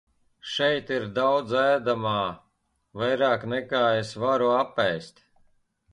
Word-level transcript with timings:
Šeit 0.51 0.87
ir 0.95 1.03
daudz 1.17 1.53
ēdamā, 1.65 2.15
vairāk 3.03 3.45
nekā 3.55 3.83
es 3.99 4.15
varu 4.25 4.53
apēst. 4.59 5.27